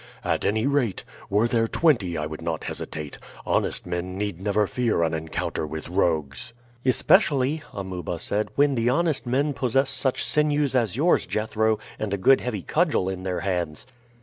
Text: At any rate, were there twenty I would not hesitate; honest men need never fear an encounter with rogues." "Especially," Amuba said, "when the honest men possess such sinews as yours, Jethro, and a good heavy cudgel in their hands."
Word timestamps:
At 0.23 0.43
any 0.45 0.65
rate, 0.65 1.03
were 1.29 1.47
there 1.47 1.67
twenty 1.67 2.17
I 2.17 2.25
would 2.25 2.41
not 2.41 2.63
hesitate; 2.63 3.19
honest 3.45 3.85
men 3.85 4.17
need 4.17 4.41
never 4.41 4.65
fear 4.65 5.03
an 5.03 5.13
encounter 5.13 5.67
with 5.67 5.89
rogues." 5.89 6.53
"Especially," 6.83 7.61
Amuba 7.71 8.17
said, 8.17 8.49
"when 8.55 8.73
the 8.73 8.89
honest 8.89 9.27
men 9.27 9.53
possess 9.53 9.91
such 9.91 10.23
sinews 10.25 10.75
as 10.75 10.95
yours, 10.97 11.27
Jethro, 11.27 11.77
and 11.99 12.15
a 12.15 12.17
good 12.17 12.41
heavy 12.41 12.63
cudgel 12.63 13.09
in 13.09 13.21
their 13.21 13.41
hands." 13.41 13.85